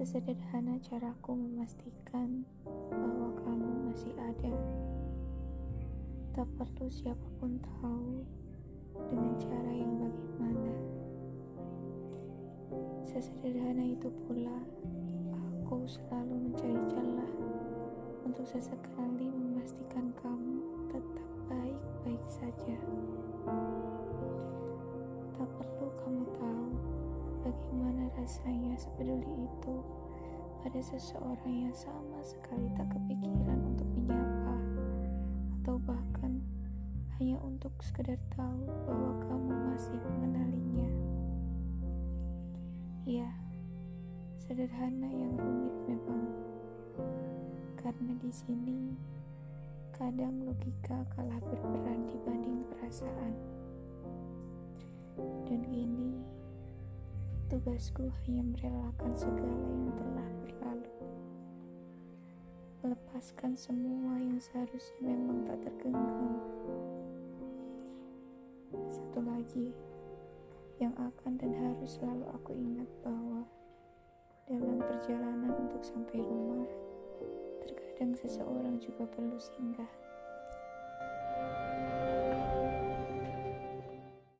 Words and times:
Sesederhana 0.00 0.80
caraku 0.80 1.36
memastikan 1.36 2.48
bahwa 2.88 3.36
kamu 3.44 3.92
masih 3.92 4.16
ada. 4.16 4.56
Tak 6.32 6.48
perlu 6.56 6.88
siapa 6.88 7.28
pun 7.36 7.60
tahu 7.60 8.24
dengan 8.96 9.36
cara 9.36 9.68
yang 9.68 10.00
bagaimana. 10.00 10.72
Sesederhana 13.04 13.92
itu 13.92 14.08
pula, 14.24 14.64
aku 15.36 15.84
selalu 15.84 16.48
mencari 16.48 16.80
celah 16.88 17.32
untuk 18.24 18.48
sesekali 18.48 19.28
memastikan 19.28 20.16
kamu 20.16 20.64
tetap 20.96 21.28
baik-baik 21.44 22.24
saja. 22.24 22.80
Tak 25.36 25.48
perlu 25.60 25.92
kamu 26.00 26.19
bagaimana 27.50 28.06
rasanya 28.14 28.78
sepeduli 28.78 29.26
itu 29.26 29.76
pada 30.62 30.78
seseorang 30.78 31.66
yang 31.66 31.74
sama 31.74 32.22
sekali 32.22 32.70
tak 32.78 32.86
kepikiran 32.94 33.58
untuk 33.74 33.90
menyapa 33.90 34.54
atau 35.58 35.74
bahkan 35.82 36.38
hanya 37.18 37.42
untuk 37.42 37.74
sekedar 37.82 38.16
tahu 38.38 38.70
bahwa 38.86 39.12
kamu 39.26 39.52
masih 39.66 39.98
mengenalinya. 39.98 40.90
Ya, 43.04 43.28
sederhana 44.38 45.10
yang 45.10 45.34
rumit 45.34 45.74
memang. 45.90 46.24
Karena 47.76 48.14
di 48.22 48.30
sini 48.30 48.94
kadang 49.90 50.46
logika 50.46 51.02
kalah 51.18 51.40
berperan 51.44 52.08
dibanding 52.08 52.62
perasaan. 52.72 53.34
Dan 55.44 55.60
ini 55.68 55.99
tugasku 57.50 58.06
hanya 58.22 58.46
merelakan 58.46 59.10
segala 59.18 59.66
yang 59.74 59.90
telah 59.98 60.28
berlalu. 60.38 60.92
Melepaskan 62.86 63.58
semua 63.58 64.22
yang 64.22 64.38
seharusnya 64.38 65.10
memang 65.10 65.42
tak 65.42 65.58
tergenggam. 65.66 66.38
Satu 68.86 69.18
lagi 69.26 69.74
yang 70.78 70.94
akan 70.94 71.42
dan 71.42 71.50
harus 71.58 71.98
selalu 71.98 72.30
aku 72.30 72.54
ingat 72.54 72.86
bahwa 73.02 73.42
dalam 74.46 74.78
perjalanan 74.78 75.50
untuk 75.66 75.82
sampai 75.82 76.22
rumah, 76.22 76.70
terkadang 77.66 78.14
seseorang 78.14 78.78
juga 78.78 79.10
perlu 79.10 79.34
singgah. 79.42 79.90